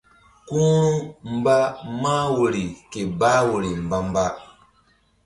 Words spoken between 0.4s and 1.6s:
Ku ru̧ mba